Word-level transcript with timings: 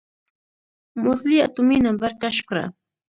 موزلي 1.03 1.37
اتومي 1.45 1.77
نمبر 1.87 2.11
کشف 2.21 2.43
کړه. 2.49 2.65